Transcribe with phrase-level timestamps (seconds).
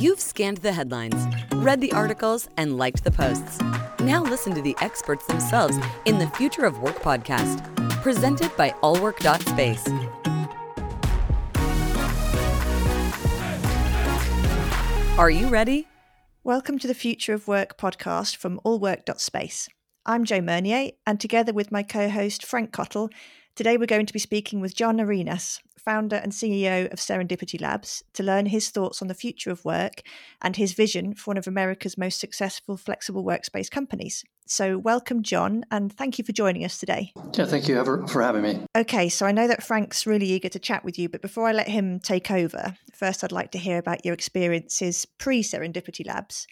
[0.00, 3.60] You've scanned the headlines, read the articles, and liked the posts.
[4.00, 5.76] Now listen to the experts themselves
[6.06, 7.60] in the Future of Work podcast,
[8.00, 9.86] presented by allwork.space.
[15.18, 15.86] Are you ready?
[16.44, 19.68] Welcome to the Future of Work podcast from allwork.space.
[20.06, 23.10] I'm Jo Meunier, and together with my co host Frank Cottle,
[23.54, 28.02] today we're going to be speaking with John Arenas, founder and CEO of Serendipity Labs,
[28.12, 30.02] to learn his thoughts on the future of work
[30.42, 34.24] and his vision for one of America's most successful flexible workspace companies.
[34.46, 37.12] So, welcome, John, and thank you for joining us today.
[37.34, 38.60] Yeah, thank you ever for having me.
[38.76, 41.52] Okay, so I know that Frank's really eager to chat with you, but before I
[41.52, 46.48] let him take over, first I'd like to hear about your experiences pre Serendipity Labs.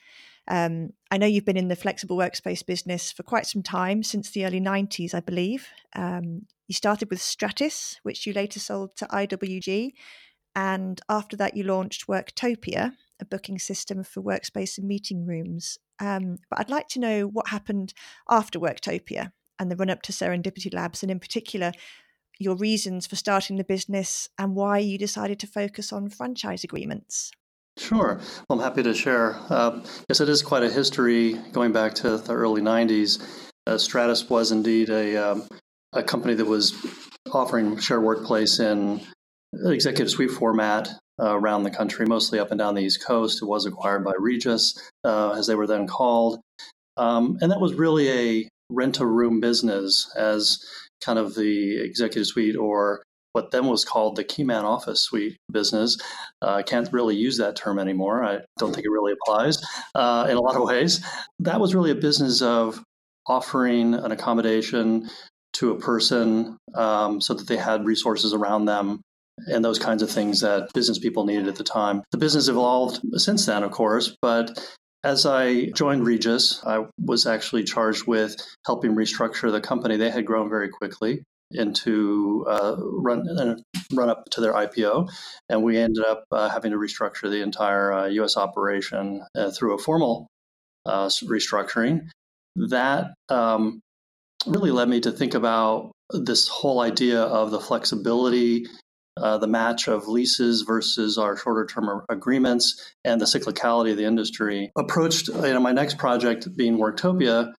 [0.47, 4.30] Um, I know you've been in the flexible workspace business for quite some time, since
[4.30, 5.69] the early 90s, I believe.
[5.95, 9.92] Um, you started with Stratus, which you later sold to IWG.
[10.54, 15.78] And after that, you launched Worktopia, a booking system for workspace and meeting rooms.
[15.98, 17.94] Um, but I'd like to know what happened
[18.28, 21.72] after Worktopia and the run up to Serendipity Labs, and in particular,
[22.38, 27.32] your reasons for starting the business and why you decided to focus on franchise agreements.
[27.77, 28.20] Sure.
[28.50, 29.36] I'm happy to share.
[29.48, 33.50] Uh, yes, it is quite a history going back to the early 90s.
[33.66, 35.48] Uh, Stratus was indeed a, um,
[35.92, 36.75] a company that was
[37.33, 39.00] offering shared workplace in
[39.64, 40.89] executive suite format
[41.20, 43.42] uh, around the country, mostly up and down the East Coast.
[43.42, 46.41] It was acquired by Regus, uh, as they were then called.
[46.97, 50.59] Um, and that was really a rent a room business as
[51.03, 55.97] kind of the executive suite or what then was called the Keyman Office Suite business.
[56.42, 58.25] Uh, I can't really use that term anymore.
[58.25, 59.62] I don't think it really applies
[59.94, 61.05] uh, in a lot of ways.
[61.39, 62.83] That was really a business of
[63.27, 65.09] offering an accommodation
[65.59, 69.01] to a person um, so that they had resources around them
[69.47, 72.03] and those kinds of things that business people needed at the time.
[72.11, 74.59] The business evolved since then, of course, but
[75.05, 79.97] as I joined Regus, I was actually charged with helping restructure the company.
[79.97, 81.22] They had grown very quickly
[81.53, 83.56] into uh, run uh,
[83.94, 85.09] run up to their IPO,
[85.49, 88.37] and we ended up uh, having to restructure the entire uh, U.S.
[88.37, 90.27] operation uh, through a formal
[90.84, 92.09] uh, restructuring.
[92.56, 93.81] That um,
[94.48, 98.66] really led me to think about this whole idea of the flexibility
[99.20, 104.04] uh, the match of leases versus our shorter term agreements and the cyclicality of the
[104.04, 104.70] industry.
[104.76, 107.53] Approached you know, my next project being Worktopia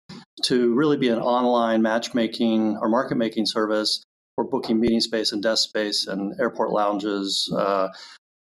[0.44, 4.03] to really be an online matchmaking or market making service
[4.35, 7.89] for booking meeting space and desk space and airport lounges, uh,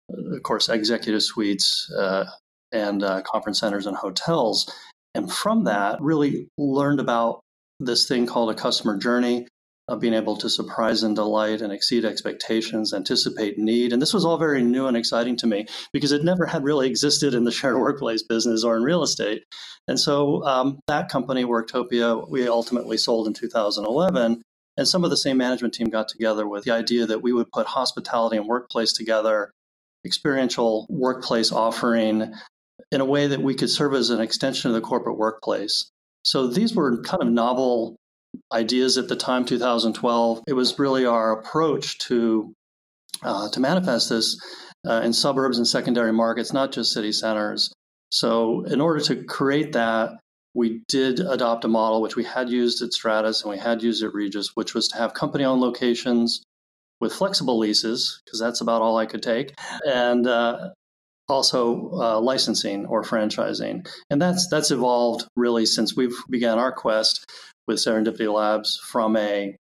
[0.09, 2.25] of course, executive suites uh,
[2.71, 4.69] and uh, conference centers and hotels.
[5.13, 7.39] And from that, really learned about
[7.79, 9.47] this thing called a customer journey
[9.87, 13.93] of being able to surprise and delight and exceed expectations, anticipate need.
[13.93, 16.87] And this was all very new and exciting to me because it never had really
[16.87, 19.43] existed in the shared workplace business or in real estate.
[19.87, 24.41] And so um, that company, Worktopia, we ultimately sold in 2011.
[24.77, 27.51] And some of the same management team got together with the idea that we would
[27.51, 29.51] put hospitality and workplace together,
[30.03, 32.33] experiential workplace offering
[32.91, 35.91] in a way that we could serve as an extension of the corporate workplace.
[36.25, 37.95] So these were kind of novel
[38.51, 40.41] ideas at the time, 2012.
[40.47, 42.51] It was really our approach to
[43.23, 44.37] uh, to manifest this
[44.85, 47.71] uh, in suburbs and secondary markets, not just city centers.
[48.09, 50.11] So, in order to create that,
[50.53, 54.03] we did adopt a model which we had used at Stratus and we had used
[54.03, 56.43] at Regis, which was to have company-owned locations
[56.99, 59.53] with flexible leases, because that's about all I could take,
[59.85, 60.69] and uh,
[61.27, 63.87] also uh, licensing or franchising.
[64.09, 67.25] And that's that's evolved really since we've began our quest
[67.67, 69.55] with Serendipity Labs from a,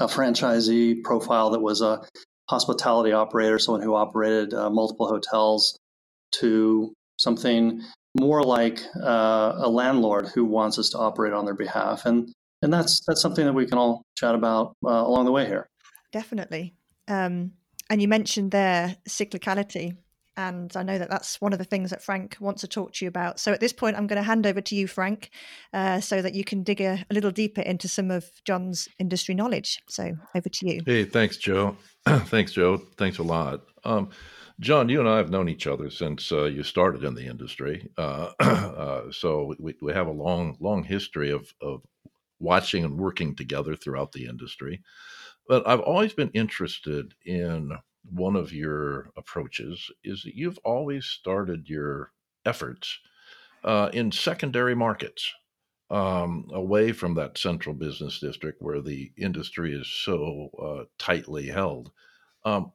[0.00, 2.02] a franchisee profile that was a
[2.48, 5.76] hospitality operator, someone who operated uh, multiple hotels,
[6.32, 7.82] to something
[8.18, 12.32] more like uh, a landlord who wants us to operate on their behalf, and
[12.62, 15.66] and that's that's something that we can all chat about uh, along the way here.
[16.12, 16.74] Definitely.
[17.06, 17.52] Um,
[17.88, 19.96] and you mentioned there cyclicality
[20.40, 23.04] and I know that that's one of the things that Frank wants to talk to
[23.04, 23.38] you about.
[23.38, 25.30] So at this point, I'm going to hand over to you, Frank,
[25.74, 29.34] uh, so that you can dig a, a, little deeper into some of John's industry
[29.34, 29.82] knowledge.
[29.88, 30.80] So over to you.
[30.86, 31.76] Hey, thanks, Jo.
[32.06, 32.78] thanks, Jo.
[32.96, 33.60] Thanks a lot.
[33.84, 34.08] Um,
[34.60, 37.88] John, you and I have known each other since uh, you started in the industry.
[37.98, 41.82] Uh, uh so we, we have a long, long history of, of
[42.38, 44.80] watching and working together throughout the industry.
[45.46, 47.72] But I've always been interested in
[48.04, 52.12] one of your approaches is that you've always started your
[52.44, 52.98] efforts
[53.64, 55.32] uh, in secondary markets
[55.90, 61.90] um, away from that central business district where the industry is so uh, tightly held.
[62.44, 62.72] Um,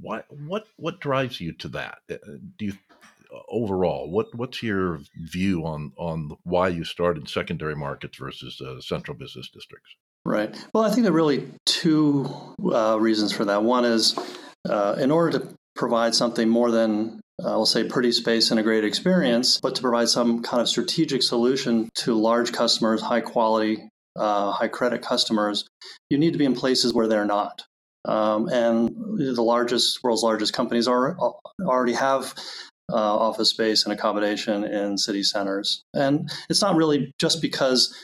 [0.00, 1.98] what what what drives you to that?
[2.10, 2.16] Uh,
[2.56, 2.72] do you
[3.48, 9.16] overall, what what's your view on on why you started secondary markets versus uh, central
[9.16, 9.96] business districts?
[10.24, 10.54] Right.
[10.74, 12.28] Well, I think there are really two
[12.62, 13.62] uh, reasons for that.
[13.62, 14.18] One is
[14.68, 18.62] uh, in order to provide something more than uh, will say pretty space and a
[18.62, 23.88] great experience, but to provide some kind of strategic solution to large customers, high quality,
[24.16, 25.66] uh, high credit customers,
[26.10, 27.62] you need to be in places where they're not.
[28.04, 31.16] Um, and the largest, world's largest companies are
[31.62, 32.34] already have
[32.92, 35.82] uh, office space and accommodation in city centers.
[35.94, 37.94] And it's not really just because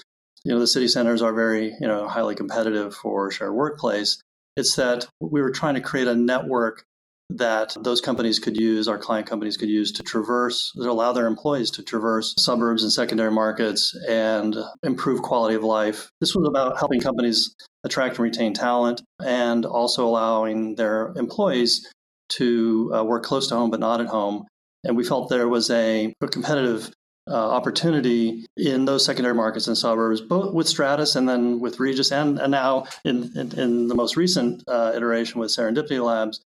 [0.45, 4.21] you know the city centers are very you know highly competitive for shared workplace.
[4.57, 6.85] It's that we were trying to create a network
[7.31, 11.27] that those companies could use, our client companies could use to traverse, to allow their
[11.27, 16.09] employees to traverse suburbs and secondary markets and improve quality of life.
[16.21, 17.55] This was about helping companies
[17.85, 21.87] attract and retain talent and also allowing their employees
[22.29, 24.47] to uh, work close to home but not at home.
[24.85, 26.93] And we felt there was a, a competitive
[27.29, 32.13] uh, opportunity in those secondary markets and suburbs, both with Stratus and then with Regus,
[32.13, 36.41] and, and now in, in, in the most recent uh, iteration with Serendipity Labs,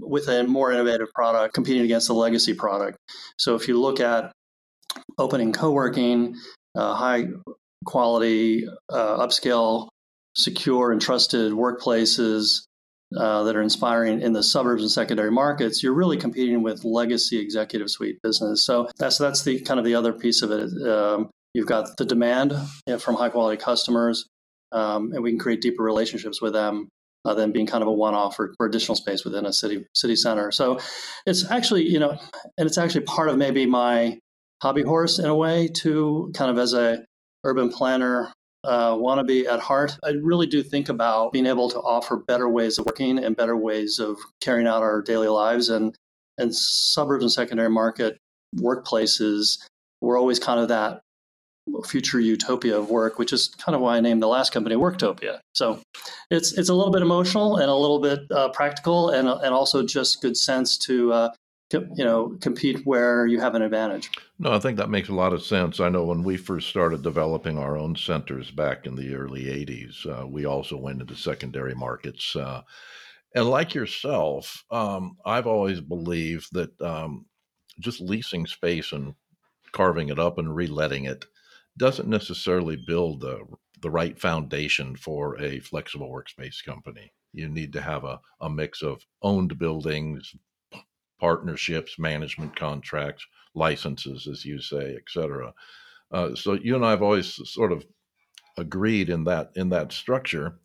[0.00, 2.96] with a more innovative product competing against the legacy product.
[3.36, 4.32] So if you look at
[5.18, 6.36] opening co-working,
[6.74, 7.26] uh, high
[7.84, 9.88] quality, uh, upscale,
[10.34, 12.62] secure and trusted workplaces
[13.16, 17.38] uh, that are inspiring in the suburbs and secondary markets, you're really competing with legacy
[17.38, 18.64] executive suite business.
[18.64, 20.88] So that's that's the kind of the other piece of it.
[20.88, 22.54] Um, you've got the demand
[22.98, 24.26] from high quality customers,
[24.72, 26.88] um, and we can create deeper relationships with them
[27.24, 30.16] uh, than being kind of a one-off for, for additional space within a city city
[30.16, 30.50] center.
[30.50, 30.78] So
[31.26, 32.18] it's actually you know,
[32.58, 34.18] and it's actually part of maybe my
[34.62, 37.04] hobby horse in a way to kind of as a
[37.44, 38.32] urban planner
[38.64, 39.98] uh, wannabe at heart.
[40.04, 43.56] I really do think about being able to offer better ways of working and better
[43.56, 45.94] ways of carrying out our daily lives and
[46.38, 48.18] and suburbs and secondary market
[48.56, 49.58] workplaces
[50.00, 51.00] were always kind of that
[51.86, 55.38] future utopia of work, which is kind of why I named the last company Worktopia.
[55.54, 55.80] So
[56.30, 59.84] it's it's a little bit emotional and a little bit uh, practical, and and also
[59.84, 61.30] just good sense to uh,
[61.72, 64.10] you know compete where you have an advantage.
[64.38, 65.80] No, I think that makes a lot of sense.
[65.80, 70.06] I know when we first started developing our own centers back in the early '80s,
[70.06, 72.34] uh, we also went into secondary markets.
[72.36, 72.62] Uh,
[73.34, 77.26] and like yourself, um, I've always believed that um,
[77.80, 79.14] just leasing space and
[79.72, 81.24] carving it up and reletting it
[81.78, 83.40] doesn't necessarily build the
[83.80, 87.12] the right foundation for a flexible workspace company.
[87.32, 90.34] You need to have a, a mix of owned buildings,
[91.22, 93.24] partnerships, management contracts,
[93.54, 95.54] licenses, as you say, et cetera.
[96.10, 97.86] Uh, so you and I have always sort of
[98.58, 100.58] agreed in that in that structure.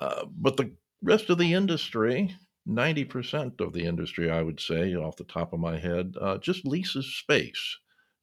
[0.00, 0.72] Uh, but the
[1.02, 2.34] rest of the industry,
[2.66, 6.66] 90% of the industry, I would say, off the top of my head, uh, just
[6.66, 7.76] leases space.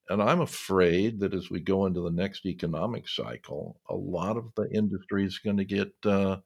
[0.09, 4.51] And I'm afraid that as we go into the next economic cycle, a lot of
[4.55, 6.37] the industry is going to get uh,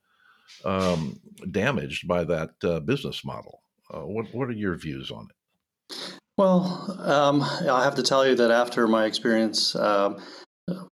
[0.65, 1.21] um,
[1.51, 3.61] damaged by that uh, business model.
[3.93, 5.95] Uh, what What are your views on it?
[6.37, 10.17] Well, um, I have to tell you that after my experience um,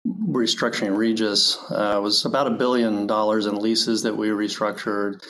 [0.07, 5.21] restructuring Regus, uh, was about a billion dollars in leases that we restructured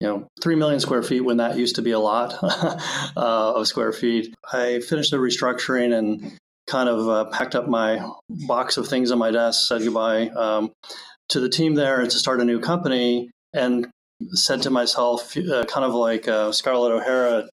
[0.00, 2.76] you know, three million square feet when that used to be a lot uh,
[3.16, 4.34] of square feet.
[4.52, 9.18] I finished the restructuring and kind of uh, packed up my box of things on
[9.18, 10.72] my desk, said goodbye um,
[11.30, 13.86] to the team there to start a new company, and
[14.32, 17.48] said to myself, uh, kind of like uh, Scarlett O'Hara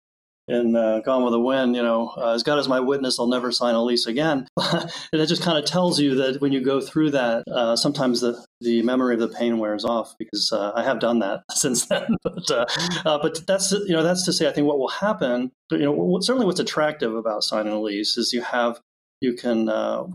[0.50, 3.28] in uh, Gone with the Wind, you know, uh, as God is my witness, I'll
[3.28, 4.48] never sign a lease again.
[4.58, 8.22] and it just kind of tells you that when you go through that, uh, sometimes
[8.22, 11.86] the, the memory of the pain wears off because uh, I have done that since
[11.86, 12.18] then.
[12.24, 12.68] but
[13.04, 16.48] but that's you know that's to say, I think what will happen, you know, certainly
[16.48, 18.80] what's attractive about signing a lease is you have
[19.22, 19.68] you can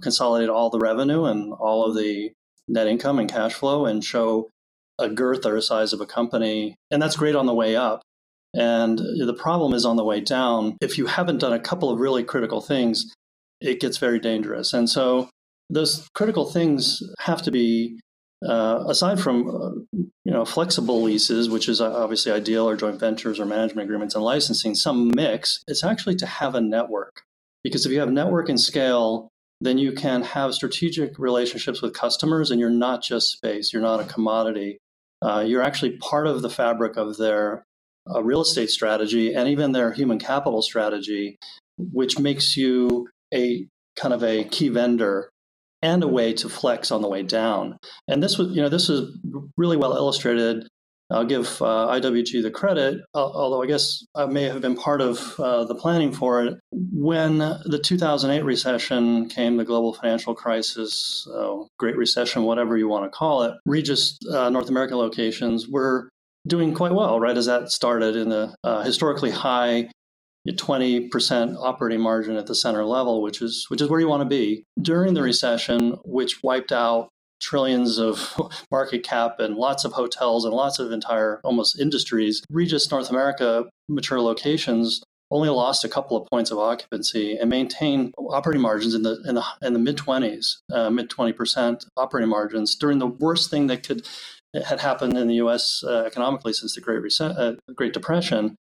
[0.03, 2.33] consolidate all the revenue and all of the
[2.67, 4.51] net income and cash flow and show
[4.99, 6.77] a girth or a size of a company.
[6.91, 8.03] And that's great on the way up.
[8.55, 10.77] And the problem is on the way down.
[10.81, 13.13] If you haven't done a couple of really critical things,
[13.61, 14.73] it gets very dangerous.
[14.73, 15.29] And so
[15.71, 17.99] those critical things have to be,
[18.47, 23.41] uh, aside from uh, you know flexible leases, which is obviously ideal, or joint ventures
[23.41, 25.65] or management agreements and licensing, some mix.
[25.67, 27.23] It's actually to have a network
[27.65, 32.51] because if you have network and scale, then you can have strategic relationships with customers
[32.51, 34.79] and you're not just space, you're not a commodity.
[35.23, 37.65] Uh, you're actually part of the fabric of their
[38.13, 41.37] uh, real estate strategy and even their human capital strategy,
[41.79, 43.67] which makes you a
[43.97, 45.31] kind of a key vendor
[45.83, 47.77] and a way to flex on the way down.
[48.09, 49.17] And this was, you know, this is
[49.57, 50.67] really well illustrated
[51.15, 55.39] I'll give uh, IWG the credit, although I guess I may have been part of
[55.39, 56.59] uh, the planning for it.
[56.73, 63.05] When the 2008 recession came, the global financial crisis, uh, Great Recession, whatever you want
[63.05, 66.09] to call it, Regus uh, North American locations were
[66.49, 69.89] doing quite well, right as that started in the uh, historically high
[70.47, 74.29] 20% operating margin at the center level, which is which is where you want to
[74.29, 77.09] be during the recession, which wiped out
[77.45, 78.35] trillions of
[78.71, 82.43] market cap and lots of hotels and lots of entire almost industries.
[82.51, 88.15] Regus North America mature locations only lost a couple of points of occupancy and maintained
[88.19, 92.75] operating margins in the in the in the mid 20s, uh, mid 20% operating margins
[92.75, 94.07] during the worst thing that could
[94.65, 95.83] had happened in the U.S.
[95.85, 98.57] Uh, economically since the Great Reset, uh, Great Depression.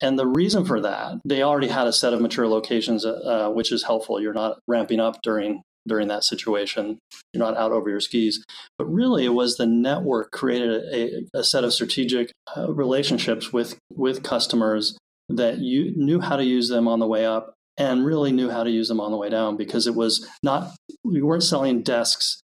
[0.00, 3.72] And the reason for that, they already had a set of mature locations, uh, which
[3.72, 4.20] is helpful.
[4.20, 6.98] You're not ramping up during during that situation.
[7.32, 8.44] You're not out over your skis.
[8.78, 13.78] But really, it was the network created a, a set of strategic uh, relationships with
[13.90, 14.96] with customers
[15.28, 18.62] that you knew how to use them on the way up and really knew how
[18.62, 20.70] to use them on the way down because it was not
[21.02, 22.40] we weren't selling desks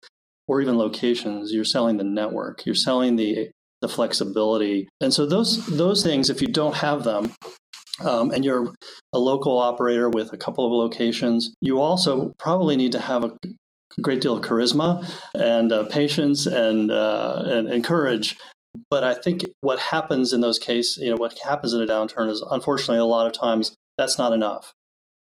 [0.47, 5.66] or even locations you're selling the network you're selling the the flexibility and so those
[5.66, 7.33] those things if you don't have them
[8.00, 8.73] um, and you're
[9.12, 13.37] a local operator with a couple of locations, you also probably need to have a
[14.00, 18.37] great deal of charisma and uh, patience and, uh, and, and courage.
[18.90, 22.31] But I think what happens in those cases, you know, what happens in a downturn
[22.31, 24.73] is unfortunately a lot of times that's not enough.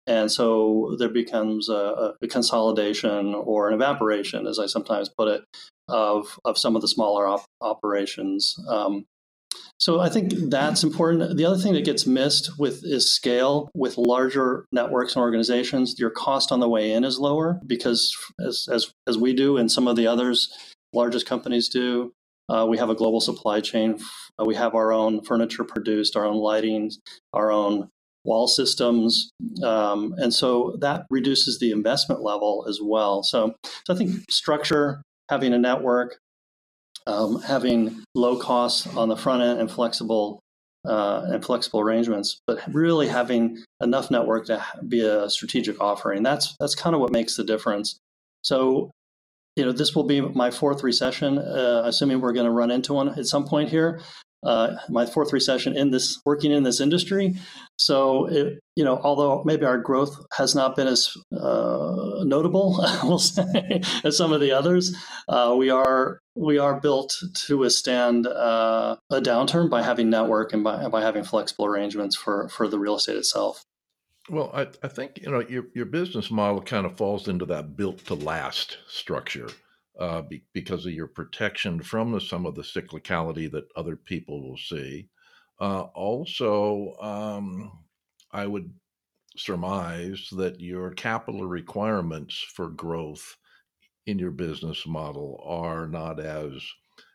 [0.06, 5.44] And so there becomes a, a consolidation or an evaporation, as I sometimes put it,
[5.88, 8.54] of, of some of the smaller op- operations.
[8.68, 9.04] Um,
[9.88, 11.38] so I think that's important.
[11.38, 13.70] The other thing that gets missed with is scale.
[13.74, 18.68] With larger networks and organizations, your cost on the way in is lower because as
[18.70, 20.52] as as we do and some of the others
[20.92, 22.12] largest companies do,
[22.50, 23.98] uh, we have a global supply chain.
[24.38, 26.90] Uh, we have our own furniture produced, our own lighting,
[27.32, 27.88] our own
[28.26, 29.30] wall systems,
[29.62, 33.22] um, and so that reduces the investment level as well.
[33.22, 33.54] So,
[33.86, 36.18] so I think structure, having a network,
[37.08, 40.40] um, having low costs on the front end and flexible
[40.86, 46.22] uh, and flexible arrangements, but really having enough network to be a strategic offering.
[46.22, 47.98] That's that's kind of what makes the difference.
[48.42, 48.90] So,
[49.56, 52.92] you know, this will be my fourth recession, uh, assuming we're going to run into
[52.92, 54.00] one at some point here
[54.42, 57.34] uh, my fourth recession in this working in this industry.
[57.76, 63.18] So, it, you know, although maybe our growth has not been as uh, notable, we'll
[63.18, 64.96] say, as some of the others,
[65.28, 67.16] uh, we are we are built
[67.46, 72.48] to withstand uh, a downturn by having network and by, by having flexible arrangements for
[72.48, 73.64] for the real estate itself.
[74.30, 77.76] Well, I, I think you know your your business model kind of falls into that
[77.76, 79.48] built to last structure
[79.98, 84.42] uh, be, because of your protection from the, some of the cyclicality that other people
[84.42, 85.08] will see.
[85.60, 87.72] Uh, also, um,
[88.32, 88.72] I would
[89.36, 93.36] surmise that your capital requirements for growth
[94.06, 96.52] in your business model are not as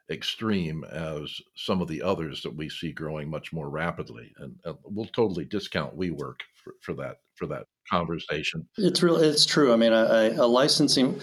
[0.09, 4.33] extreme as some of the others that we see growing much more rapidly.
[4.37, 8.67] And uh, we'll totally discount WeWork for, for that for that conversation.
[8.77, 9.17] It's real.
[9.17, 9.73] It's true.
[9.73, 11.19] I mean, a, a licensing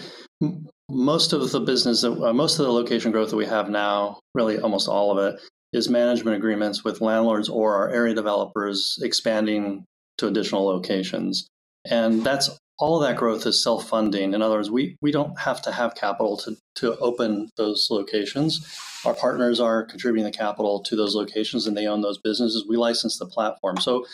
[0.91, 4.59] most of the business, uh, most of the location growth that we have now, really
[4.59, 5.41] almost all of it,
[5.73, 9.85] is management agreements with landlords or our area developers expanding
[10.17, 11.47] to additional locations.
[11.89, 14.33] And that's all that growth is self funding.
[14.33, 18.77] In other words, we, we don't have to have capital to, to open those locations.
[19.05, 22.65] Our partners are contributing the capital to those locations and they own those businesses.
[22.67, 23.77] We license the platform.
[23.77, 24.05] So,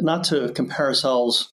[0.00, 1.50] not to compare ourselves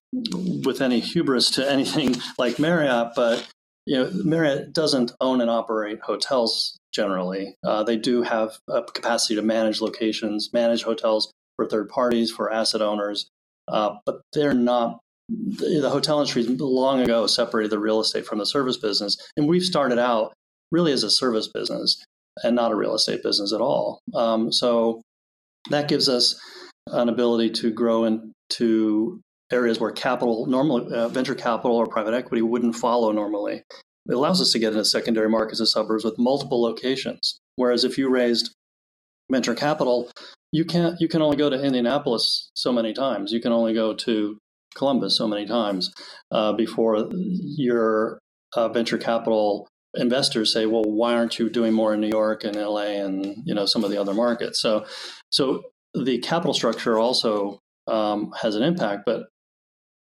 [0.64, 3.48] with any hubris to anything like Marriott, but
[3.86, 7.56] you know, Marriott doesn't own and operate hotels generally.
[7.64, 12.52] Uh, they do have a capacity to manage locations, manage hotels for third parties, for
[12.52, 13.26] asset owners,
[13.68, 14.98] uh, but they're not.
[15.28, 19.48] The, the hotel industry long ago separated the real estate from the service business, and
[19.48, 20.34] we've started out
[20.70, 22.04] really as a service business
[22.42, 24.00] and not a real estate business at all.
[24.14, 25.00] Um, so
[25.70, 26.38] that gives us
[26.88, 29.20] an ability to grow into
[29.52, 33.62] areas where capital, normal uh, venture capital or private equity wouldn't follow normally.
[34.08, 37.38] It allows us to get into secondary markets and suburbs with multiple locations.
[37.56, 38.52] Whereas if you raised
[39.30, 40.10] venture capital,
[40.52, 41.00] you can't.
[41.00, 43.32] You can only go to Indianapolis so many times.
[43.32, 44.38] You can only go to
[44.74, 45.92] Columbus so many times
[46.30, 48.18] uh, before your
[48.54, 52.56] uh, venture capital investors say, "Well, why aren't you doing more in New York and
[52.56, 54.84] LA and you know some of the other markets?" So,
[55.30, 55.62] so
[55.94, 59.04] the capital structure also um, has an impact.
[59.06, 59.28] But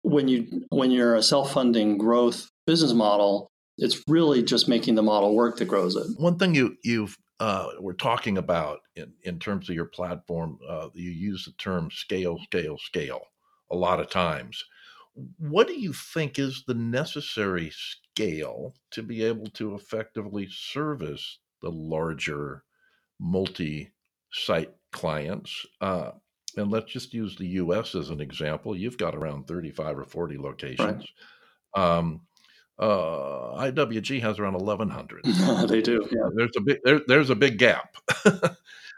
[0.03, 5.35] when you when you're a self-funding growth business model, it's really just making the model
[5.35, 6.07] work that grows it.
[6.17, 10.89] One thing you you've uh, we're talking about in, in terms of your platform, uh,
[10.93, 13.21] you use the term scale, scale, scale
[13.69, 14.63] a lot of times.
[15.37, 21.71] What do you think is the necessary scale to be able to effectively service the
[21.71, 22.63] larger
[23.19, 23.91] multi
[24.31, 25.65] site clients?
[25.81, 26.11] Uh,
[26.57, 28.75] and let's just use the US as an example.
[28.75, 31.05] You've got around 35 or 40 locations.
[31.75, 31.97] Right.
[31.97, 32.21] Um,
[32.79, 35.23] uh, IWG has around 1,100.
[35.69, 36.07] they do.
[36.11, 36.29] Yeah.
[36.35, 37.95] There's a big there, there's a big gap.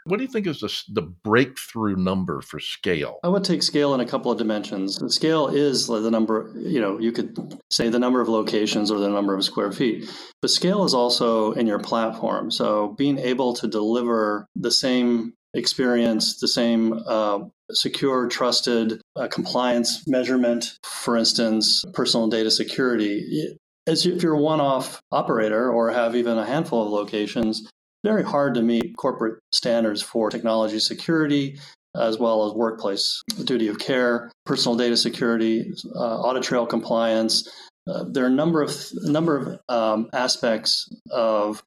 [0.05, 3.19] what do you think is the, the breakthrough number for scale?
[3.23, 4.97] I would take scale in a couple of dimensions.
[4.97, 8.99] The scale is the number, you know, you could say the number of locations or
[8.99, 10.09] the number of square feet,
[10.41, 12.51] but scale is also in your platform.
[12.51, 17.39] So being able to deliver the same experience, the same uh,
[17.71, 23.55] secure, trusted uh, compliance measurement, for instance, personal data security.
[23.87, 27.67] As if you're a one-off operator or have even a handful of locations,
[28.03, 31.57] very hard to meet corporate standards for technology security
[31.95, 37.49] as well as workplace duty of care, personal data security, uh, audit trail compliance.
[37.89, 41.63] Uh, there are a number of a number of um, aspects of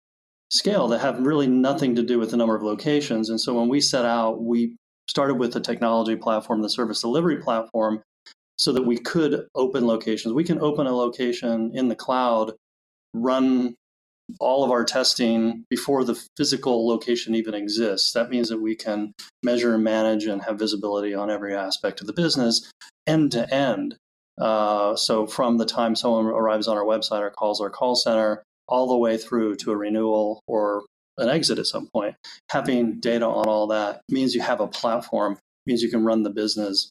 [0.53, 3.31] scale that have really nothing to do with the number of locations.
[3.31, 4.77] And so when we set out, we
[5.09, 8.03] started with the technology platform, the service delivery platform,
[8.59, 10.35] so that we could open locations.
[10.35, 12.53] We can open a location in the cloud,
[13.15, 13.75] run
[14.41, 18.13] all of our testing before the physical location even exists.
[18.13, 22.07] That means that we can measure and manage and have visibility on every aspect of
[22.07, 22.71] the business
[23.07, 23.97] end to end.
[24.39, 28.43] Uh, so from the time someone arrives on our website or calls our call center
[28.73, 30.85] all the way through to a renewal or
[31.19, 32.15] an exit at some point.
[32.51, 36.31] Having data on all that means you have a platform, means you can run the
[36.31, 36.91] business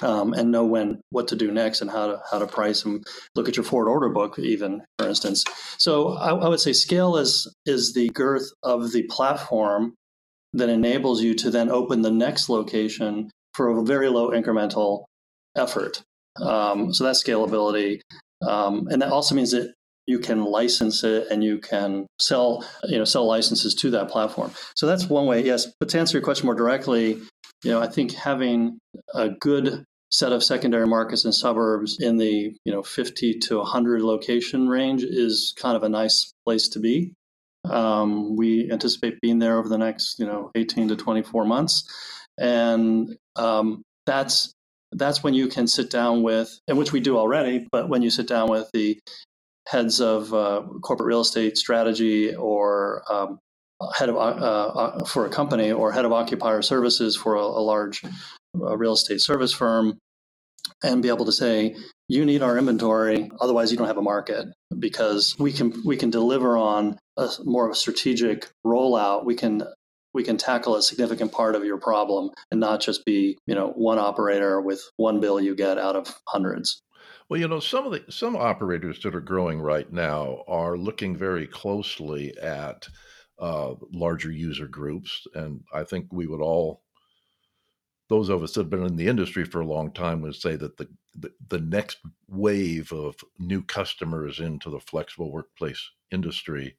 [0.00, 3.04] um, and know when what to do next and how to how to price and
[3.34, 5.44] look at your forward order book, even for instance.
[5.78, 9.94] So I, I would say scale is is the girth of the platform
[10.52, 15.04] that enables you to then open the next location for a very low incremental
[15.56, 16.00] effort.
[16.40, 18.00] Um, so that's scalability.
[18.46, 19.74] Um, and that also means that
[20.08, 24.50] you can license it and you can sell you know sell licenses to that platform.
[24.74, 25.68] So that's one way yes.
[25.78, 27.20] But to answer your question more directly
[27.64, 28.78] you know i think having
[29.14, 34.02] a good set of secondary markets and suburbs in the you know 50 to 100
[34.02, 37.12] location range is kind of a nice place to be.
[37.68, 41.84] Um, we anticipate being there over the next you know 18 to 24 months.
[42.38, 44.52] And um, that's
[44.92, 48.08] that's when you can sit down with and which we do already but when you
[48.08, 48.98] sit down with the
[49.68, 53.38] heads of uh, corporate real estate strategy or um,
[53.94, 57.62] head of uh, uh, for a company or head of occupier services for a, a
[57.62, 59.98] large uh, real estate service firm
[60.82, 61.76] and be able to say
[62.08, 64.46] you need our inventory otherwise you don't have a market.
[64.78, 69.62] Because we can we can deliver on a more of a strategic rollout we can
[70.14, 73.68] we can tackle a significant part of your problem and not just be you know
[73.68, 76.80] one operator with one bill you get out of hundreds
[77.28, 81.16] well, you know, some of the some operators that are growing right now are looking
[81.16, 82.88] very closely at
[83.38, 86.82] uh, larger user groups, and I think we would all,
[88.08, 90.56] those of us that have been in the industry for a long time, would say
[90.56, 96.76] that the the, the next wave of new customers into the flexible workplace industry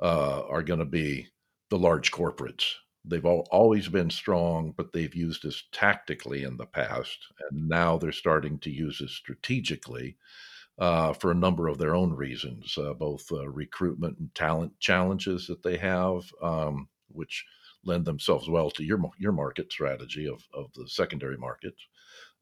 [0.00, 1.26] uh, are going to be
[1.70, 2.74] the large corporates
[3.06, 7.18] they've all, always been strong, but they've used this tactically in the past,
[7.50, 10.16] and now they're starting to use it strategically
[10.78, 15.46] uh, for a number of their own reasons, uh, both uh, recruitment and talent challenges
[15.46, 17.44] that they have, um, which
[17.84, 21.86] lend themselves well to your your market strategy of of the secondary markets.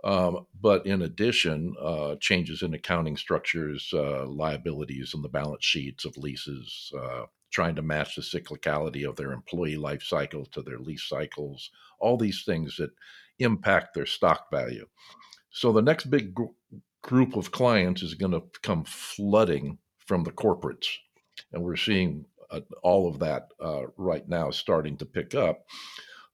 [0.03, 6.05] Um, but in addition, uh, changes in accounting structures, uh, liabilities and the balance sheets
[6.05, 7.25] of leases, uh,
[7.55, 12.17] trying to match the cyclicality of their employee life cycle to their lease cycles, all
[12.17, 12.91] these things that
[13.39, 14.87] impact their stock value.
[15.51, 16.47] So the next big gr-
[17.03, 20.89] group of clients is going to come flooding from the corporates.
[21.53, 25.65] And we're seeing uh, all of that uh, right now starting to pick up.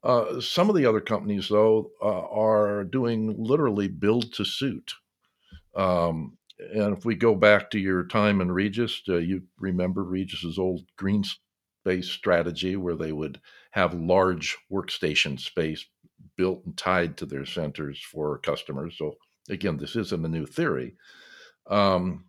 [0.02, 4.94] Uh, some of the other companies, though, uh, are doing literally build to suit.
[5.76, 6.38] Um,
[6.74, 10.82] and if we go back to your time in Regus, uh, you remember Regus's old
[10.96, 13.40] green space strategy where they would
[13.72, 15.86] have large workstation space
[16.36, 18.96] built and tied to their centers for customers.
[18.98, 19.14] So
[19.48, 20.94] again, this isn't a new theory.
[21.68, 22.26] Um,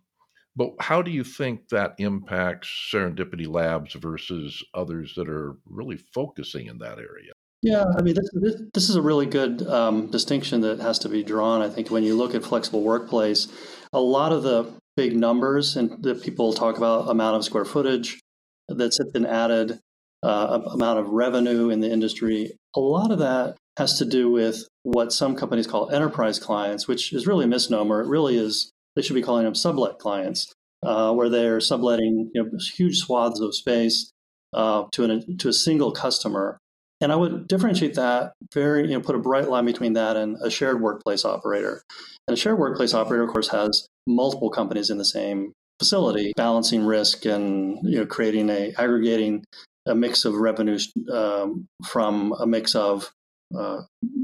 [0.56, 6.66] but how do you think that impacts Serendipity Labs versus others that are really focusing
[6.66, 7.32] in that area?
[7.62, 11.08] Yeah, I mean, this, this, this is a really good um, distinction that has to
[11.08, 11.62] be drawn.
[11.62, 13.46] I think when you look at flexible workplace,
[13.92, 18.20] a lot of the big numbers and that people talk about amount of square footage
[18.68, 19.78] that's been added
[20.24, 22.52] uh, amount of revenue in the industry.
[22.74, 27.12] A lot of that has to do with what some companies call enterprise clients, which
[27.12, 28.02] is really a misnomer.
[28.02, 32.42] It really is, they should be calling them sublet clients, uh, where they're subletting you
[32.42, 34.10] know, huge swaths of space
[34.52, 36.58] uh, to, an, to a single customer.
[37.02, 40.36] And I would differentiate that very, you know, put a bright line between that and
[40.42, 41.82] a shared workplace operator.
[42.28, 46.84] And a shared workplace operator, of course, has multiple companies in the same facility, balancing
[46.84, 49.44] risk and you know creating a aggregating
[49.86, 53.10] a mix of revenues um, from a mix of
[53.56, 53.80] uh,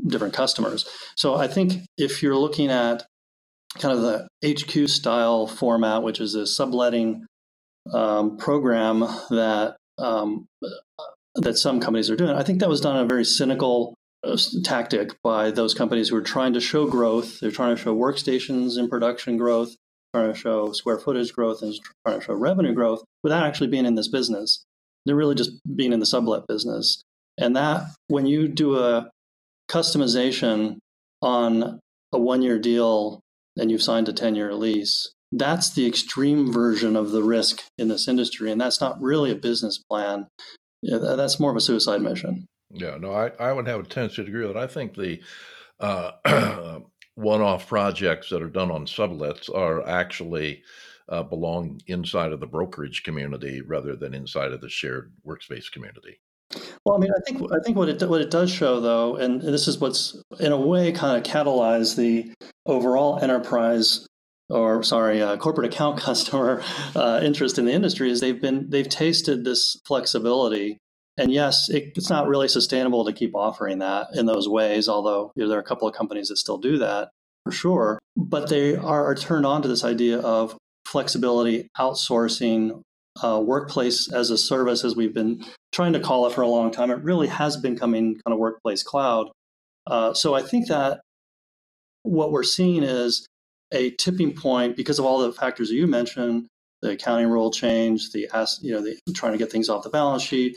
[0.07, 0.89] different customers.
[1.17, 3.05] So I think if you're looking at
[3.79, 7.27] kind of the HQ style format, which is a subletting
[7.93, 10.47] um, program that um,
[11.43, 14.37] that some companies are doing, I think that was done in a very cynical uh,
[14.65, 17.41] tactic by those companies who are trying to show growth.
[17.41, 19.75] They're trying to show workstations in production growth,
[20.15, 21.75] trying to show square footage growth, and
[22.07, 24.65] trying to show revenue growth without actually being in this business.
[25.07, 27.03] They're really just being in the sublet business.
[27.39, 29.11] And that, when you do a
[29.71, 30.79] customization
[31.23, 31.79] on
[32.13, 33.21] a one year deal
[33.57, 37.89] and you've signed a 10 year lease, that's the extreme version of the risk in
[37.89, 38.51] this industry.
[38.51, 40.27] And that's not really a business plan.
[40.83, 42.47] Yeah, that's more of a suicide mission.
[42.71, 44.63] Yeah, no, I, I would have a tendency to agree with that.
[44.63, 45.21] I think the
[45.81, 46.81] uh,
[47.15, 50.63] one off projects that are done on sublets are actually
[51.09, 56.21] uh, belong inside of the brokerage community rather than inside of the shared workspace community.
[56.85, 59.43] Well, I mean, I think I think what it what it does show, though, and
[59.43, 62.33] this is what's in a way kind of catalyzed the
[62.65, 64.08] overall enterprise
[64.49, 66.63] or sorry, corporate account customer
[66.97, 70.79] uh, interest in the industry is they've been they've tasted this flexibility,
[71.17, 74.89] and yes, it, it's not really sustainable to keep offering that in those ways.
[74.89, 77.11] Although you know, there are a couple of companies that still do that
[77.45, 80.57] for sure, but they are, are turned on to this idea of
[80.87, 82.83] flexibility, outsourcing,
[83.23, 86.71] uh, workplace as a service, as we've been trying to call it for a long
[86.71, 86.91] time.
[86.91, 89.29] It really has been coming kind of workplace cloud.
[89.87, 91.01] Uh, so I think that
[92.03, 93.27] what we're seeing is
[93.73, 96.47] a tipping point because of all the factors that you mentioned
[96.83, 98.29] the accounting rule change, the
[98.61, 100.57] you know, the trying to get things off the balance sheet,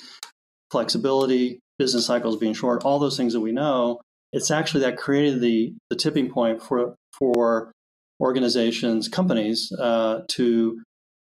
[0.71, 3.99] flexibility, business cycles being short, all those things that we know.
[4.31, 7.71] It's actually that created the the tipping point for for
[8.19, 10.81] organizations, companies uh, to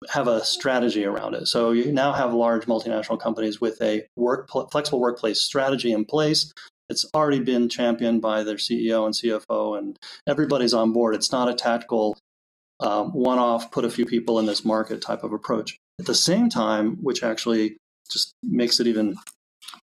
[0.10, 1.48] have a strategy around it.
[1.48, 6.52] So you now have large multinational companies with a work flexible workplace strategy in place.
[6.90, 11.16] It's already been championed by their CEO and CFO, and everybody's on board.
[11.16, 12.18] It's not a tactical
[12.80, 15.78] um, one-off, put a few people in this market type of approach.
[16.00, 17.78] At the same time, which actually
[18.12, 19.16] just makes it even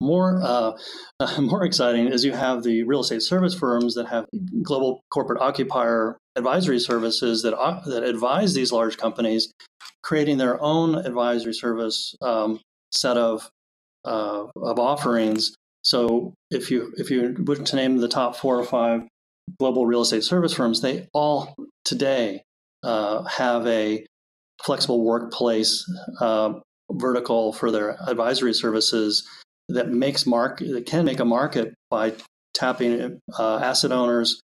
[0.00, 0.72] more uh,
[1.20, 4.26] uh, more exciting is you have the real estate service firms that have
[4.62, 9.52] global corporate occupier advisory services that uh, that advise these large companies,
[10.02, 12.60] creating their own advisory service um,
[12.92, 13.48] set of
[14.04, 15.54] uh, of offerings.
[15.88, 19.08] So if you if you were to name the top four or five
[19.58, 22.42] global real estate service firms, they all today
[22.82, 24.04] uh, have a
[24.62, 26.52] flexible workplace uh,
[26.92, 29.26] vertical for their advisory services
[29.70, 32.12] that makes market that can make a market by
[32.52, 34.42] tapping uh, asset owners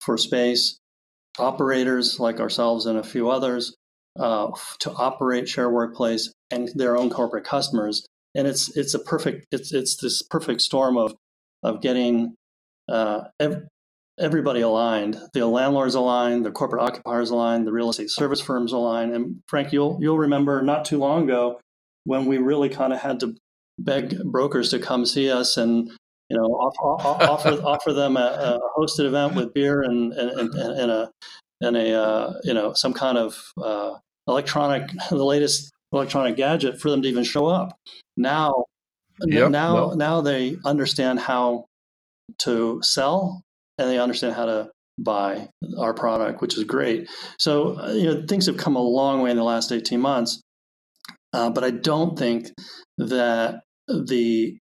[0.00, 0.78] for space,
[1.40, 3.74] operators like ourselves and a few others
[4.20, 8.06] uh, to operate share workplace and their own corporate customers.
[8.34, 11.14] And it's it's a perfect it's it's this perfect storm of
[11.62, 12.34] of getting
[12.88, 13.66] uh, ev-
[14.18, 15.18] everybody aligned.
[15.32, 19.14] The landlords aligned, the corporate occupiers aligned, the real estate service firms aligned.
[19.14, 21.60] And Frank, you'll you'll remember not too long ago
[22.04, 23.36] when we really kind of had to
[23.78, 25.90] beg brokers to come see us and
[26.28, 30.54] you know offer offer, offer them a, a, hosted event with beer and and, and,
[30.54, 31.10] and a
[31.60, 33.94] and a uh, you know some kind of uh,
[34.28, 37.78] electronic the latest electronic gadget for them to even show up
[38.16, 38.64] now
[39.26, 39.96] yep, now well.
[39.96, 41.64] now they understand how
[42.38, 43.42] to sell
[43.78, 48.24] and they understand how to buy our product which is great so uh, you know
[48.28, 50.40] things have come a long way in the last 18 months
[51.34, 52.52] uh, but I don't think
[52.96, 54.56] that the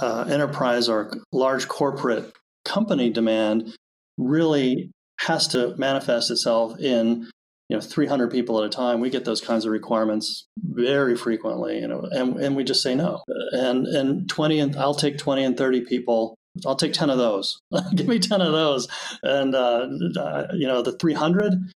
[0.00, 2.32] uh, enterprise or large corporate
[2.64, 3.76] company demand
[4.16, 7.28] really has to manifest itself in
[7.70, 11.78] you know 300 people at a time we get those kinds of requirements very frequently
[11.78, 15.44] you know and, and we just say no and and 20 and i'll take 20
[15.44, 16.34] and 30 people
[16.66, 17.60] i'll take 10 of those
[17.94, 18.88] give me 10 of those
[19.22, 19.86] and uh,
[20.52, 21.70] you know the 300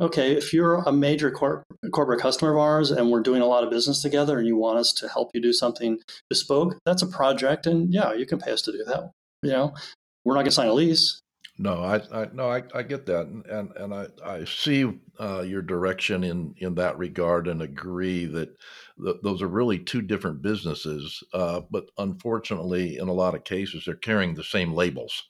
[0.00, 3.62] okay, if you're a major cor- corporate customer of ours and we're doing a lot
[3.62, 5.98] of business together and you want us to help you do something
[6.30, 7.66] bespoke, that's a project.
[7.66, 9.10] And yeah, you can pay us to do that.
[9.42, 9.74] You know,
[10.24, 11.20] we're not going to sign a lease.
[11.62, 15.60] No, I, I no, I, I get that, and and, I I see uh, your
[15.60, 18.56] direction in in that regard, and agree that
[18.98, 21.22] th- those are really two different businesses.
[21.34, 25.22] Uh, but unfortunately, in a lot of cases, they're carrying the same labels,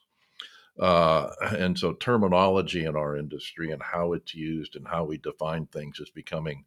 [0.79, 5.67] uh, and so terminology in our industry and how it's used and how we define
[5.67, 6.65] things is becoming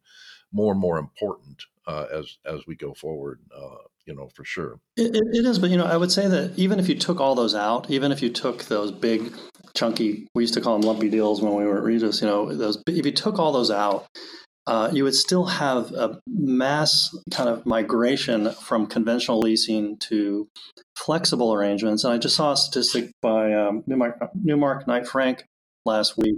[0.52, 3.40] more and more important uh, as as we go forward.
[3.56, 4.78] Uh, you know, for sure.
[4.96, 7.34] It, it is, but you know, I would say that even if you took all
[7.34, 9.32] those out, even if you took those big,
[9.74, 12.54] chunky, we used to call them lumpy deals when we were at Regus, you know,
[12.54, 14.06] those if you took all those out,
[14.66, 20.48] uh, you would still have a mass kind of migration from conventional leasing to
[20.96, 22.04] flexible arrangements.
[22.04, 25.44] And I just saw a statistic by um, Newmark, Newmark Knight Frank
[25.84, 26.36] last week.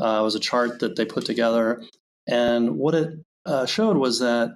[0.00, 1.82] Uh, it was a chart that they put together,
[2.28, 4.54] and what it uh, showed was that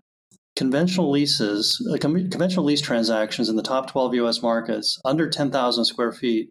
[0.55, 4.43] conventional leases, uh, conventional lease transactions in the top 12 U.S.
[4.43, 6.51] markets under 10,000 square feet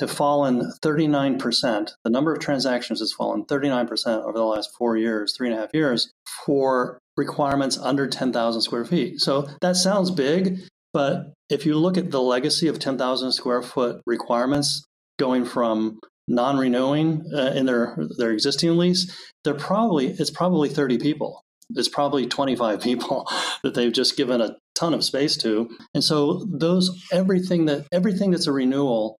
[0.00, 1.90] have fallen 39%.
[2.04, 5.60] The number of transactions has fallen 39% over the last four years, three and a
[5.60, 6.12] half years,
[6.44, 9.20] for requirements under 10,000 square feet.
[9.20, 10.60] So that sounds big,
[10.92, 14.84] but if you look at the legacy of 10,000 square foot requirements
[15.18, 15.98] going from
[16.28, 19.10] non-renewing uh, in their their existing lease,
[19.44, 23.26] they're probably it's probably 30 people it's probably 25 people
[23.62, 28.30] that they've just given a ton of space to and so those everything that everything
[28.30, 29.18] that's a renewal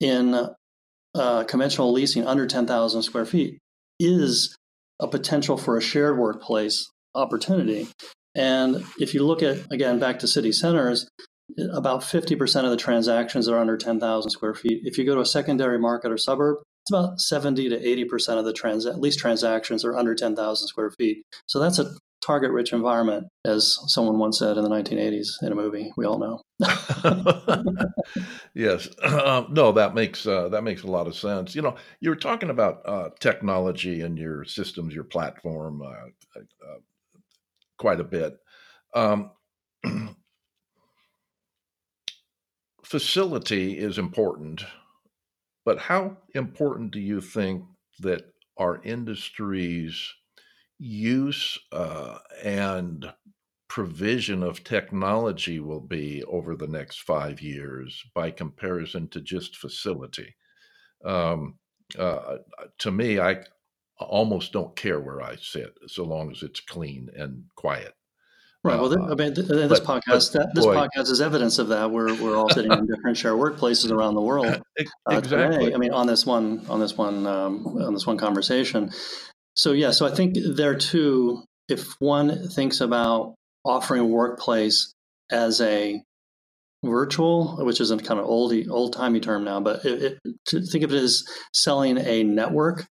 [0.00, 0.48] in
[1.14, 3.58] uh, conventional leasing under 10,000 square feet
[3.98, 4.56] is
[5.00, 7.88] a potential for a shared workplace opportunity
[8.34, 11.08] and if you look at again back to city centers
[11.72, 15.26] about 50% of the transactions are under 10,000 square feet if you go to a
[15.26, 16.58] secondary market or suburb
[16.88, 21.22] it's about 70 to 80% of the trans- lease transactions are under 10,000 square feet.
[21.46, 21.92] So that's a
[22.24, 25.92] target rich environment, as someone once said in the 1980s in a movie.
[25.96, 26.40] We all know.
[28.54, 31.54] yes, um, no, that makes uh, that makes a lot of sense.
[31.54, 36.78] You know, you were talking about uh, technology and your systems, your platform, uh, uh
[37.78, 38.36] quite a bit.
[38.94, 39.30] Um,
[42.84, 44.64] facility is important
[45.68, 47.62] but how important do you think
[47.98, 48.22] that
[48.56, 50.14] our industry's
[50.78, 53.12] use uh, and
[53.68, 60.36] provision of technology will be over the next five years by comparison to just facility?
[61.04, 61.58] Um,
[61.98, 62.38] uh,
[62.78, 63.44] to me, I
[63.98, 67.94] almost don't care where I sit so long as it's clean and quiet.
[68.64, 68.80] Right.
[68.80, 71.92] Well, I mean, this but, podcast, but, this boy, podcast is evidence of that.
[71.92, 74.62] We're we're all sitting in different share workplaces around the world.
[75.10, 75.64] Uh, exactly.
[75.64, 75.74] Today.
[75.74, 78.92] I mean, on this one, on this one, um, on this one conversation.
[79.58, 79.90] So yeah.
[79.90, 84.92] So I think there too, if one thinks about offering workplace
[85.30, 86.00] as a
[86.84, 90.62] virtual, which is a kind of old old timey term now, but it, it, to
[90.62, 92.86] think of it as selling a network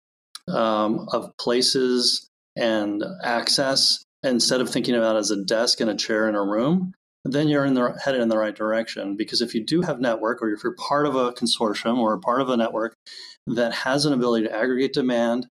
[0.49, 6.31] um, of places and access instead of thinking about as a desk and a chair
[6.31, 6.95] in a room,
[7.27, 9.17] then you're in the headed in the right direction.
[9.19, 12.41] Because if you do have network, or if you're part of a consortium or part
[12.41, 12.95] of a network
[13.47, 15.47] that has an ability to aggregate demand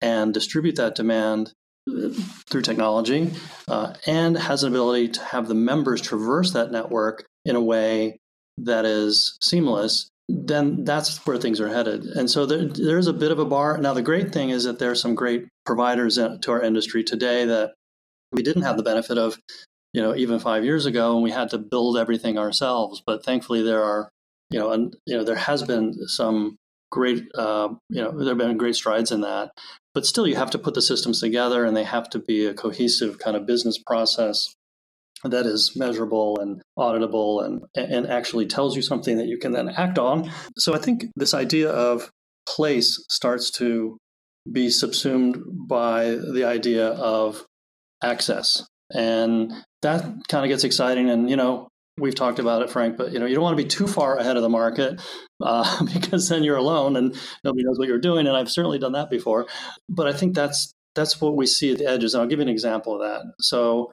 [0.00, 1.52] and distribute that demand
[1.88, 2.08] uh,
[2.50, 3.32] through technology,
[3.68, 8.16] uh, and has an ability to have the members traverse that network in a way
[8.58, 12.04] that is seamless, then that's where things are headed.
[12.04, 13.76] And so there, there's a bit of a bar.
[13.78, 17.44] Now, the great thing is that there are some great providers to our industry today
[17.44, 17.74] that
[18.32, 19.38] we didn't have the benefit of,
[19.92, 23.02] you know, even five years ago, and we had to build everything ourselves.
[23.06, 24.08] But thankfully, there are,
[24.50, 26.56] you know, and you know, there has been some
[26.90, 29.50] great, uh, you know, there have been great strides in that.
[29.94, 32.54] But still, you have to put the systems together, and they have to be a
[32.54, 34.54] cohesive kind of business process
[35.22, 39.70] that is measurable and auditable and and actually tells you something that you can then
[39.70, 40.30] act on.
[40.58, 42.10] So I think this idea of
[42.46, 43.96] place starts to
[44.50, 47.44] be subsumed by the idea of
[48.02, 48.66] access.
[48.92, 49.52] And
[49.82, 51.08] that kind of gets exciting.
[51.10, 53.62] And, you know, we've talked about it, Frank, but, you know, you don't want to
[53.62, 55.00] be too far ahead of the market
[55.42, 58.26] uh, because then you're alone and nobody knows what you're doing.
[58.26, 59.46] And I've certainly done that before.
[59.88, 62.14] But I think that's that's what we see at the edges.
[62.14, 63.22] And I'll give you an example of that.
[63.40, 63.90] So,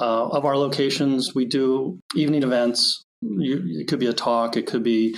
[0.00, 3.04] uh, of our locations, we do evening events.
[3.22, 5.16] You, it could be a talk, it could be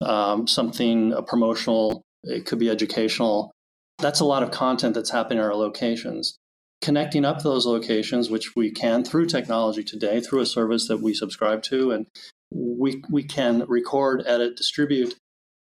[0.00, 3.52] um, something a promotional, it could be educational.
[3.98, 6.36] That's a lot of content that's happening in our locations
[6.84, 11.14] connecting up those locations, which we can through technology today, through a service that we
[11.14, 12.06] subscribe to, and
[12.52, 15.14] we we can record, edit, distribute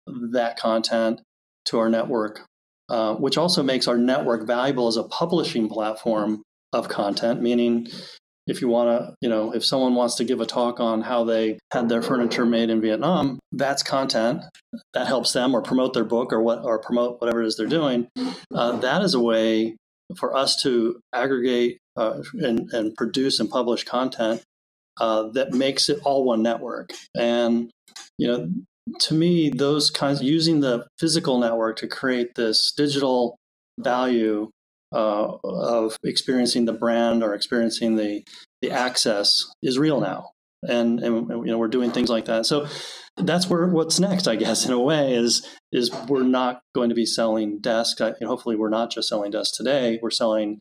[0.06, 1.20] that content
[1.66, 2.40] to our network,
[2.88, 7.40] uh, which also makes our network valuable as a publishing platform of content.
[7.40, 7.86] Meaning,
[8.48, 11.22] if you want to, you know, if someone wants to give a talk on how
[11.22, 14.42] they had their furniture made in Vietnam, that's content
[14.92, 17.68] that helps them or promote their book or what or promote whatever it is they're
[17.68, 18.08] doing.
[18.52, 19.76] Uh, that is a way
[20.16, 24.42] for us to aggregate uh, and, and produce and publish content
[25.00, 26.92] uh, that makes it all one network.
[27.16, 27.70] And
[28.18, 28.50] you know,
[29.00, 33.36] to me, those kinds using the physical network to create this digital
[33.78, 34.50] value
[34.92, 38.22] uh, of experiencing the brand or experiencing the
[38.60, 40.30] the access is real now,
[40.68, 42.46] and and you know we're doing things like that.
[42.46, 42.66] So
[43.16, 46.94] that's where what's next, I guess, in a way, is is we're not going to
[46.94, 48.00] be selling desks.
[48.00, 49.98] I, hopefully, we're not just selling desks today.
[50.02, 50.60] We're selling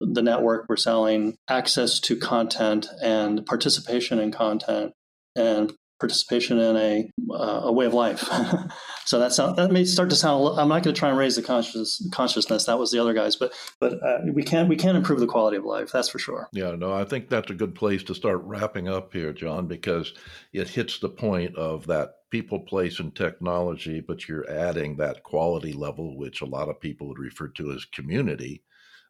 [0.00, 0.66] the network.
[0.68, 4.92] We're selling access to content and participation in content
[5.34, 8.20] and participation in a uh, a way of life.
[9.04, 10.58] so that's that may start to sound.
[10.58, 12.64] I'm not going to try and raise the conscious consciousness.
[12.64, 15.56] That was the other guys, but but uh, we can we can improve the quality
[15.56, 15.90] of life.
[15.92, 16.48] That's for sure.
[16.52, 20.14] Yeah, no, I think that's a good place to start wrapping up here, John, because
[20.52, 25.72] it hits the point of that people, place, and technology, but you're adding that quality
[25.72, 28.62] level, which a lot of people would refer to as community,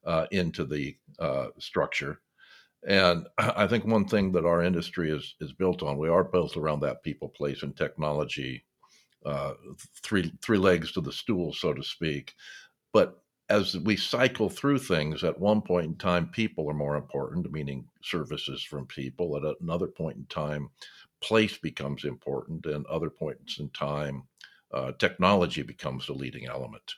[0.05, 2.21] uh, into the uh, structure
[2.87, 6.57] and I think one thing that our industry is is built on, we are built
[6.57, 8.65] around that people, place, and technology,
[9.25, 9.55] uh,
[10.03, 12.35] three three legs to the stool, so to speak.
[12.93, 17.51] But as we cycle through things, at one point in time, people are more important,
[17.51, 19.37] meaning services from people.
[19.37, 20.69] At another point in time,
[21.23, 24.25] place becomes important, and other points in time,
[24.73, 26.95] uh, technology becomes the leading element.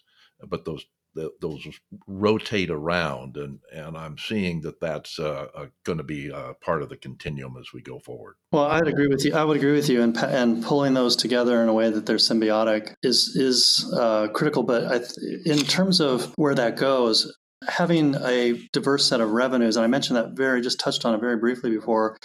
[0.49, 0.85] But those
[1.15, 1.67] the, those
[2.07, 6.83] rotate around, and and I'm seeing that that's uh, uh, going to be uh, part
[6.83, 8.37] of the continuum as we go forward.
[8.53, 9.35] Well, I'd agree with you.
[9.35, 12.17] I would agree with you, and and pulling those together in a way that they're
[12.17, 14.63] symbiotic is is uh, critical.
[14.63, 15.01] But I,
[15.45, 20.17] in terms of where that goes, having a diverse set of revenues, and I mentioned
[20.17, 22.19] that very just touched on it very briefly before,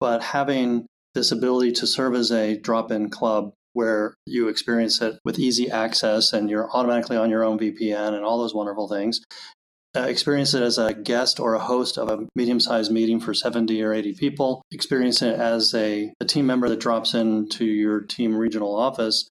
[0.00, 5.38] but having this ability to serve as a drop-in club where you experience it with
[5.38, 9.20] easy access and you're automatically on your own VPN and all those wonderful things.
[9.96, 13.32] Uh, experience it as a guest or a host of a medium sized meeting for
[13.32, 14.62] 70 or 80 people.
[14.72, 19.28] Experience it as a, a team member that drops into your team regional office.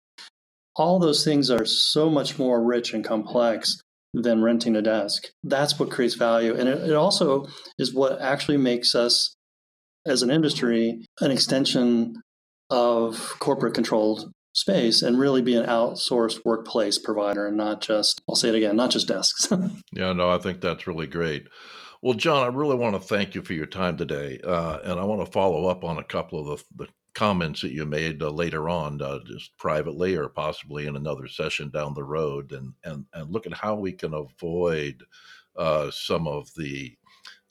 [0.76, 3.82] All those things are so much more rich and complex
[4.14, 5.28] than renting a desk.
[5.44, 6.56] That's what creates value.
[6.56, 9.36] And it, it also is what actually makes us,
[10.06, 12.22] as an industry, an extension
[12.70, 18.36] of corporate controlled space and really be an outsourced workplace provider and not just, I'll
[18.36, 19.52] say it again, not just desks.
[19.94, 21.48] yeah, no, I think that's really great.
[22.02, 24.40] Well, John, I really want to thank you for your time today.
[24.44, 27.72] Uh, and I want to follow up on a couple of the, the comments that
[27.72, 32.04] you made uh, later on, uh, just privately or possibly in another session down the
[32.04, 35.04] road, and, and, and look at how we can avoid
[35.56, 36.96] uh, some of the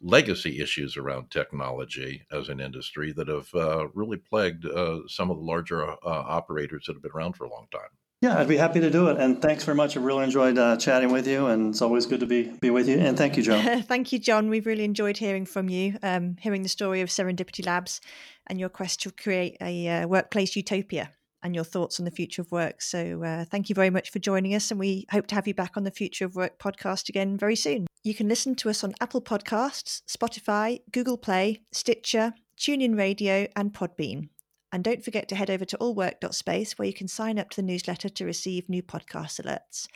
[0.03, 5.39] legacy issues around technology as an industry that have uh, really plagued uh, some of
[5.39, 7.91] the larger uh, operators that have been around for a long time.
[8.23, 9.17] Yeah, I'd be happy to do it.
[9.19, 9.97] And thanks very much.
[9.97, 12.89] I really enjoyed uh, chatting with you, and it's always good to be be with
[12.89, 12.99] you.
[12.99, 13.83] And thank you, John.
[13.89, 14.49] thank you, John.
[14.49, 18.01] We've really enjoyed hearing from you, um, hearing the story of Serendipity Labs
[18.47, 21.11] and your quest to create a uh, workplace utopia
[21.43, 22.81] and your thoughts on the future of work.
[22.81, 25.55] So, uh, thank you very much for joining us, and we hope to have you
[25.55, 27.89] back on the Future of Work podcast again very soon.
[28.05, 33.73] You can listen to us on Apple Podcasts, Spotify, Google Play, Stitcher, TuneIn Radio, and
[33.73, 34.29] Podbean.
[34.73, 37.67] And don't forget to head over to allwork.space where you can sign up to the
[37.67, 39.87] newsletter to receive new podcast alerts.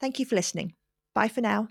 [0.00, 0.74] Thank you for listening.
[1.12, 1.68] Bye for now.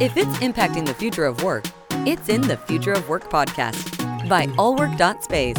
[0.00, 1.64] If it's impacting the future of work,
[2.06, 5.56] it's in the Future of Work podcast by allwork.space.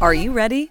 [0.00, 0.70] Are you ready?